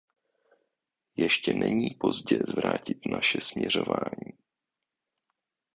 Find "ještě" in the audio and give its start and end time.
1.15-1.53